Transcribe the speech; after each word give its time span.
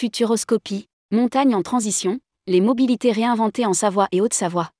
Futuroscopie, 0.00 0.88
montagne 1.10 1.54
en 1.54 1.60
transition, 1.60 2.20
les 2.46 2.62
mobilités 2.62 3.12
réinventées 3.12 3.66
en 3.66 3.74
Savoie 3.74 4.08
et 4.12 4.22
Haute-Savoie. 4.22 4.70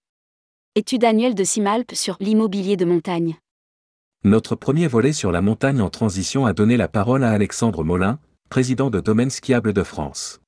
Étude 0.77 1.05
annuelle 1.05 1.35
de 1.35 1.45
Simalp 1.45 1.93
sur 1.93 2.17
l'immobilier 2.21 2.79
de 2.79 2.87
montagne. 2.87 3.37
Notre 4.25 4.57
premier 4.57 4.89
volet 4.89 5.13
sur 5.13 5.31
la 5.31 5.43
montagne 5.43 5.83
en 5.83 5.91
transition 5.91 6.47
a 6.47 6.55
donné 6.55 6.79
la 6.79 6.89
parole 6.89 7.23
à 7.23 7.33
Alexandre 7.33 7.85
Molin, 7.85 8.19
président 8.49 8.89
de 8.89 8.99
Domaine 8.99 9.29
Skiable 9.29 9.75
de 9.75 9.83
France. 9.83 10.41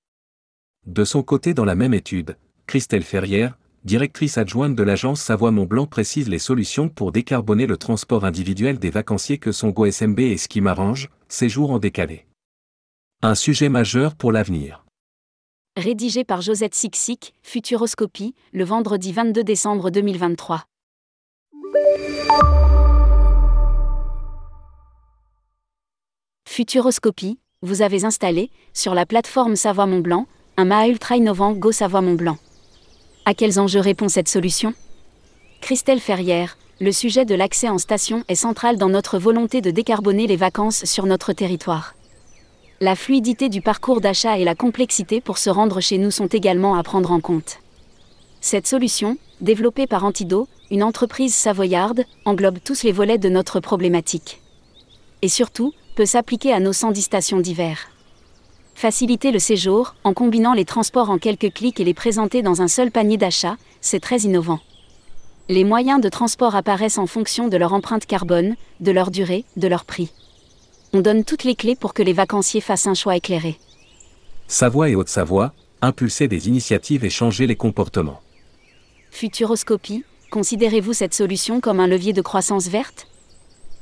De 0.87 1.05
son 1.05 1.23
côté 1.23 1.53
dans 1.53 1.67
la 1.67 1.75
même 1.75 1.93
étude, 1.93 2.39
Christelle 2.67 3.05
Ferrière, 3.05 3.59
directrice 3.85 4.39
adjointe 4.39 4.75
de 4.75 4.83
l'agence 4.83 5.21
Savoie-Mont-Blanc 5.21 5.85
précise 5.85 6.31
les 6.31 6.39
solutions 6.39 6.89
pour 6.89 7.13
décarboner 7.13 7.67
le 7.67 7.77
transport 7.77 8.25
individuel 8.25 8.79
des 8.79 8.89
vacanciers 8.89 9.37
que 9.37 9.53
sont 9.53 9.69
GoSMB 9.69 10.21
et 10.21 10.39
Ski 10.39 10.63
Marange, 10.63 11.11
séjour 11.29 11.73
en 11.73 11.79
décalé. 11.79 12.25
Un 13.25 13.37
sujet 13.37 13.69
majeur 13.69 14.17
pour 14.17 14.33
l'avenir. 14.33 14.85
Rédigé 15.77 16.25
par 16.25 16.41
Josette 16.41 16.75
Sixic, 16.75 17.35
Futuroscopie, 17.45 18.35
le 18.53 18.65
vendredi 18.65 19.13
22 19.13 19.45
décembre 19.45 19.91
2023. 19.91 20.65
Futuroscopie, 26.49 27.39
vous 27.63 27.83
avez 27.83 28.05
installé, 28.05 28.51
sur 28.75 28.93
la 28.93 29.07
plateforme 29.07 29.55
Savoie-Mont-Blanc, 29.55 30.27
un 30.57 30.65
mât 30.65 30.89
ultra 30.89 31.17
innovant 31.17 31.53
Go 31.53 31.71
Savoie-Mont-Blanc. 31.71 32.39
À 33.25 33.35
quels 33.35 33.61
enjeux 33.61 33.79
répond 33.79 34.09
cette 34.09 34.27
solution? 34.27 34.75
Christelle 35.61 36.01
Ferrière, 36.01 36.59
le 36.81 36.91
sujet 36.91 37.25
de 37.25 37.37
l'accès 37.37 37.69
en 37.69 37.79
station 37.79 38.25
est 38.27 38.35
central 38.35 38.79
dans 38.79 38.89
notre 38.89 39.21
volonté 39.21 39.61
de 39.61 39.71
décarboner 39.71 40.27
les 40.27 40.35
vacances 40.35 40.85
sur 40.87 41.07
notre 41.07 41.33
territoire. 41.33 41.95
La 42.83 42.97
fluidité 42.97 43.49
du 43.49 43.63
parcours 43.63 44.01
d'achat 44.01 44.39
et 44.39 44.45
la 44.45 44.57
complexité 44.57 45.21
pour 45.21 45.39
se 45.39 45.51
rendre 45.51 45.81
chez 45.81 45.99
nous 45.99 46.11
sont 46.11 46.27
également 46.27 46.75
à 46.75 46.83
prendre 46.83 47.13
en 47.13 47.21
compte. 47.21 47.61
Cette 48.41 48.67
solution, 48.67 49.19
développée 49.41 49.87
par 49.87 50.05
Antido, 50.05 50.49
une 50.69 50.83
entreprise 50.83 51.33
savoyarde, 51.33 52.05
englobe 52.25 52.59
tous 52.59 52.83
les 52.83 52.91
volets 52.91 53.19
de 53.19 53.29
notre 53.29 53.61
problématique. 53.61 54.41
Et 55.23 55.29
surtout, 55.29 55.73
peut 55.95 56.07
s'appliquer 56.07 56.53
à 56.53 56.59
nos 56.59 56.73
110 56.73 57.03
stations 57.03 57.39
d'hiver. 57.39 57.89
Faciliter 58.75 59.31
le 59.31 59.39
séjour, 59.39 59.95
en 60.03 60.13
combinant 60.13 60.53
les 60.53 60.65
transports 60.65 61.11
en 61.11 61.19
quelques 61.19 61.53
clics 61.53 61.79
et 61.79 61.85
les 61.85 61.95
présenter 61.95 62.43
dans 62.43 62.63
un 62.63 62.69
seul 62.69 62.91
panier 62.91 63.17
d'achat, 63.17 63.59
c'est 63.81 64.01
très 64.01 64.23
innovant. 64.23 64.59
Les 65.49 65.63
moyens 65.63 66.01
de 66.01 66.09
transport 66.09 66.57
apparaissent 66.57 66.99
en 66.99 67.07
fonction 67.07 67.47
de 67.47 67.57
leur 67.57 67.75
empreinte 67.75 68.07
carbone, 68.07 68.57
de 68.81 68.91
leur 68.91 69.13
durée, 69.13 69.45
de 69.57 69.69
leur 69.69 69.85
prix. 69.85 70.11
On 70.95 71.01
donne 71.01 71.25
toutes 71.25 71.45
les 71.45 71.55
clés 71.55 71.75
pour 71.75 71.95
que 71.95 72.03
les 72.03 72.13
vacanciers 72.13 72.61
fassent 72.61 72.87
un 72.87 72.95
choix 72.95 73.17
éclairé. 73.17 73.59
Savoie 74.47 74.91
et 74.91 74.95
Haute-Savoie, 74.95 75.55
impulser 75.81 76.29
des 76.29 76.49
initiatives 76.49 77.05
et 77.05 77.11
changer 77.11 77.47
les 77.47 77.57
comportements. 77.57 78.21
Futuroscopie, 79.11 80.05
considérez-vous 80.31 80.93
cette 80.93 81.15
solution 81.15 81.61
comme 81.61 81.81
un 81.81 81.87
levier 81.87 82.13
de 82.13 82.21
croissance 82.21 82.69
verte? 82.69 83.07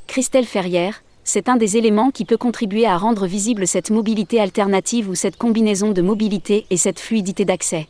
Christelle 0.06 0.46
Ferrière, 0.46 1.02
c'est 1.24 1.48
un 1.48 1.56
des 1.56 1.76
éléments 1.76 2.12
qui 2.12 2.24
peut 2.24 2.36
contribuer 2.36 2.86
à 2.86 2.96
rendre 2.96 3.26
visible 3.26 3.66
cette 3.66 3.90
mobilité 3.90 4.40
alternative 4.40 5.08
ou 5.08 5.16
cette 5.16 5.36
combinaison 5.36 5.90
de 5.90 6.02
mobilité 6.02 6.66
et 6.70 6.76
cette 6.76 7.00
fluidité 7.00 7.44
d'accès. 7.44 7.88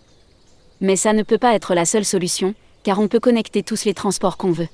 Mais 0.80 0.96
ça 0.96 1.12
ne 1.12 1.22
peut 1.22 1.38
pas 1.38 1.54
être 1.54 1.74
la 1.74 1.84
seule 1.84 2.06
solution, 2.06 2.54
car 2.84 2.98
on 2.98 3.08
peut 3.08 3.20
connecter 3.20 3.62
tous 3.62 3.84
les 3.84 3.94
transports 3.94 4.38
qu'on 4.38 4.52
veut. 4.52 4.68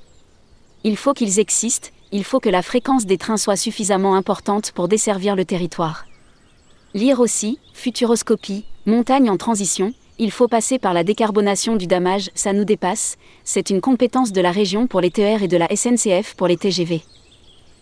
Il 0.85 0.97
faut 0.97 1.15
qu'ils 1.15 1.41
existent, 1.41 1.89
il 2.13 2.25
faut 2.25 2.41
que 2.41 2.49
la 2.49 2.63
fréquence 2.63 3.07
des 3.07 3.19
trains 3.19 3.37
soit 3.37 3.57
suffisamment 3.57 4.15
importante 4.15 4.73
pour 4.73 4.89
desservir 4.89 5.37
le 5.37 5.45
territoire. 5.45 6.07
Lire 6.95 7.21
aussi, 7.21 7.59
Futuroscopie, 7.75 8.65
Montagne 8.87 9.31
en 9.31 9.37
transition, 9.37 9.93
il 10.19 10.31
faut 10.31 10.49
passer 10.49 10.79
par 10.79 10.95
la 10.95 11.05
décarbonation 11.05 11.77
du 11.77 11.87
damage, 11.87 12.31
ça 12.35 12.53
nous 12.53 12.65
dépasse, 12.65 13.17
c'est 13.45 13.71
une 13.71 13.81
compétence 13.81 14.33
de 14.33 14.41
la 14.41 14.51
région 14.51 14.87
pour 14.87 15.01
les 15.01 15.11
TER 15.11 15.43
et 15.43 15.49
de 15.49 15.57
la 15.57 15.69
SNCF 15.75 16.35
pour 16.35 16.47
les 16.47 16.57
TGV 16.57 17.03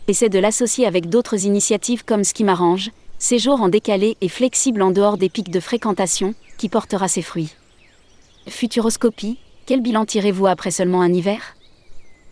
essaie 0.09 0.29
de 0.29 0.39
l'associer 0.39 0.87
avec 0.87 1.09
d'autres 1.09 1.45
initiatives 1.47 2.05
comme 2.05 2.25
ce 2.25 2.35
qui 2.35 2.45
m'arrange, 2.45 2.91
séjour 3.19 3.63
en 3.63 3.69
décalé 3.69 4.17
et 4.21 4.29
flexible 4.29 4.83
en 4.83 4.91
dehors 4.91 5.17
des 5.17 5.29
pics 5.29 5.51
de 5.51 5.61
fréquentation, 5.61 6.35
qui 6.59 6.69
portera 6.69 7.09
ses 7.09 7.23
fruits. 7.23 7.55
Futuroscopie, 8.49 9.39
quel 9.67 9.81
bilan 9.81 10.05
tirez-vous 10.05 10.47
après 10.47 10.71
seulement 10.71 11.01
un 11.01 11.13
hiver? 11.13 11.57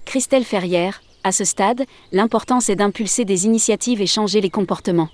Christelle 0.04 0.44
Ferrière, 0.44 1.01
à 1.24 1.32
ce 1.32 1.44
stade, 1.44 1.84
l'importance 2.12 2.68
est 2.68 2.76
d'impulser 2.76 3.24
des 3.24 3.46
initiatives 3.46 4.00
et 4.00 4.06
changer 4.06 4.40
les 4.40 4.50
comportements. 4.50 5.08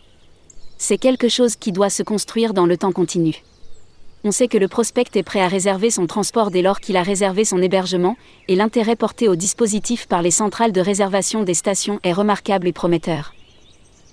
C'est 0.79 0.99
quelque 0.99 1.29
chose 1.29 1.57
qui 1.57 1.73
doit 1.73 1.91
se 1.91 2.03
construire 2.03 2.55
dans 2.55 2.67
le 2.67 2.77
temps 2.77 2.93
continu 2.93 3.43
on 4.25 4.33
sait 4.33 4.49
que 4.49 4.59
le 4.59 4.69
prospect 4.69 5.05
est 5.15 5.23
prêt 5.23 5.41
à 5.41 5.49
réserver 5.49 5.91
son 5.91 6.07
transport 6.07 6.51
dès 6.51 6.63
lors 6.63 6.81
qu'il 6.81 6.97
a 6.97 7.03
réservé 7.03 7.45
son 7.45 7.63
hébergement, 7.63 8.17
et 8.49 8.57
l'intérêt 8.57 8.97
porté 8.97 9.29
au 9.29 9.37
dispositif 9.37 10.07
par 10.07 10.23
les 10.23 10.31
centrales 10.31 10.73
de 10.73 10.81
réservation 10.81 11.45
des 11.45 11.55
stations 11.55 12.01
est 12.03 12.13
remarquable 12.13 12.67
et 12.67 12.73
prometteur. 12.73 13.33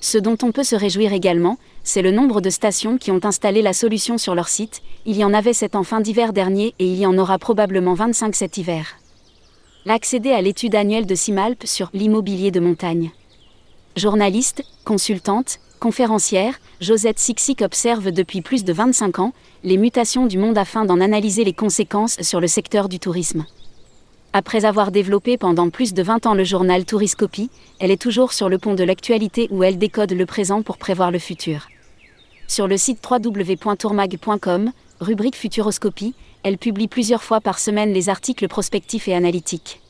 Ce 0.01 0.17
dont 0.17 0.37
on 0.43 0.51
peut 0.51 0.63
se 0.63 0.75
réjouir 0.75 1.13
également, 1.13 1.57
c'est 1.83 2.03
le 2.03 2.11
nombre 2.11 2.39
de 2.39 2.51
stations 2.51 2.97
qui 2.97 3.11
ont 3.11 3.25
installé 3.25 3.61
la 3.61 3.73
solution 3.73 4.17
sur 4.17 4.35
leur 4.35 4.47
site, 4.47 4.83
il 5.05 5.17
y 5.17 5.23
en 5.23 5.33
avait 5.33 5.53
7 5.53 5.75
en 5.75 5.83
fin 5.83 6.01
d'hiver 6.01 6.33
dernier 6.33 6.75
et 6.77 6.85
il 6.85 6.97
y 6.97 7.07
en 7.07 7.17
aura 7.17 7.39
probablement 7.39 7.95
25 7.95 8.35
cet 8.35 8.57
hiver. 8.57 8.97
L'accéder 9.87 10.31
à 10.31 10.41
l'étude 10.41 10.73
annuelle 10.73 11.05
de 11.05 11.13
Simalp 11.13 11.61
sur 11.63 11.91
l'immobilier 11.93 12.49
de 12.49 12.59
montagne. 12.59 13.11
Journaliste, 13.95 14.63
consultante, 14.83 15.59
conférencière, 15.79 16.59
Josette 16.81 17.19
Sixic 17.19 17.61
observe 17.61 18.09
depuis 18.09 18.41
plus 18.41 18.63
de 18.63 18.73
25 18.73 19.19
ans 19.19 19.31
les 19.63 19.77
mutations 19.77 20.25
du 20.25 20.39
monde 20.39 20.57
afin 20.57 20.85
d'en 20.85 20.99
analyser 20.99 21.43
les 21.43 21.53
conséquences 21.53 22.19
sur 22.21 22.41
le 22.41 22.47
secteur 22.47 22.89
du 22.89 22.97
tourisme. 22.97 23.45
Après 24.33 24.65
avoir 24.65 24.89
développé 24.91 25.37
pendant 25.37 25.69
plus 25.69 25.93
de 25.93 26.01
20 26.01 26.25
ans 26.25 26.33
le 26.33 26.43
journal 26.43 26.83
Touriscopie, 26.83 27.51
elle 27.79 27.91
est 27.91 28.01
toujours 28.01 28.33
sur 28.33 28.49
le 28.49 28.57
pont 28.57 28.73
de 28.73 28.83
l'actualité 28.83 29.47
où 29.51 29.63
elle 29.63 29.77
décode 29.77 30.13
le 30.13 30.25
présent 30.25 30.63
pour 30.63 30.79
prévoir 30.79 31.11
le 31.11 31.19
futur. 31.19 31.67
Sur 32.47 32.67
le 32.67 32.77
site 32.77 33.05
www.tourmag.com, 33.07 34.71
rubrique 34.99 35.35
Futuroscopie, 35.35 36.15
elle 36.45 36.59
publie 36.59 36.87
plusieurs 36.87 37.23
fois 37.23 37.41
par 37.41 37.57
semaine 37.57 37.91
les 37.91 38.07
articles 38.07 38.47
prospectifs 38.47 39.07
et 39.07 39.15
analytiques. 39.15 39.81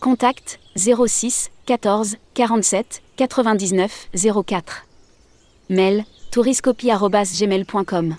Contact 0.00 0.58
06 0.76 1.50
14 1.66 2.16
47 2.32 3.02
99 3.16 4.08
04 4.46 4.86
Mail 5.68 6.04
touriscopie.gmail.com 6.30 8.16